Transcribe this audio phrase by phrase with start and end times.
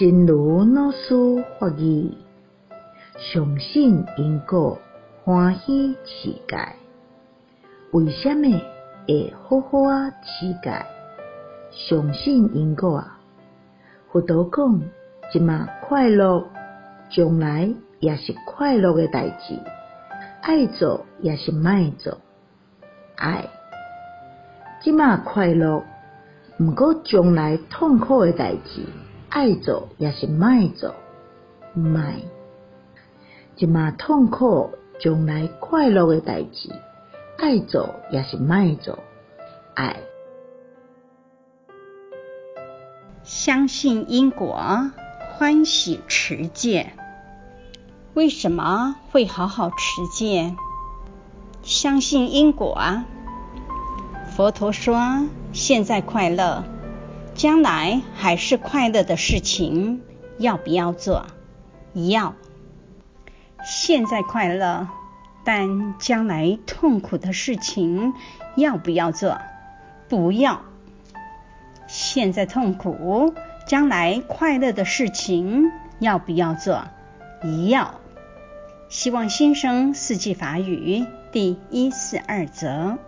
[0.00, 2.10] 真如老师法语，
[3.18, 4.78] 相信因果，
[5.24, 6.56] 欢喜世界。
[7.90, 8.48] 为什么
[9.06, 10.86] 会好好啊世界？
[11.70, 13.20] 相信因果啊！
[14.10, 14.80] 佛陀讲，
[15.30, 16.46] 即嘛快乐，
[17.10, 19.54] 将来也是快乐的代志。
[20.40, 22.16] 爱做也是卖做，
[23.16, 23.46] 爱。
[24.82, 25.84] 即嘛快乐，
[26.58, 28.86] 毋过将来痛苦的代志。
[29.30, 30.94] 爱做也是卖做，
[31.72, 32.16] 卖。
[33.54, 36.68] 即马痛苦，将来快乐的代志。
[37.38, 38.98] 爱做也是卖做，
[39.74, 39.96] 爱。
[43.22, 44.90] 相信因果，
[45.32, 46.92] 欢喜持戒。
[48.14, 49.76] 为什么会好好持
[50.12, 50.56] 戒？
[51.62, 53.04] 相信因果啊！
[54.34, 56.64] 佛陀说，现在快乐。
[57.34, 60.02] 将来还是快乐的事情，
[60.38, 61.26] 要不要做？
[61.94, 62.34] 要。
[63.64, 64.88] 现在快乐，
[65.44, 68.14] 但将来痛苦的事情，
[68.56, 69.40] 要不要做？
[70.08, 70.62] 不要。
[71.86, 73.34] 现在痛苦，
[73.66, 76.84] 将来快乐的事情，要不要做？
[77.68, 77.94] 要。
[78.88, 82.98] 希望新生四季法语第一四二则。